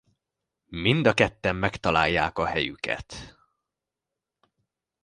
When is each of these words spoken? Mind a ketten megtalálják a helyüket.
Mind 0.65 1.05
a 1.07 1.13
ketten 1.13 1.55
megtalálják 1.55 2.37
a 2.37 2.45
helyüket. 2.45 3.37